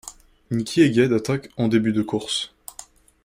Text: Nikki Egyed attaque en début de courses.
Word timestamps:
Nikki 0.49 0.81
Egyed 0.81 1.13
attaque 1.13 1.51
en 1.57 1.67
début 1.67 1.91
de 1.93 2.01
courses. 2.01 2.55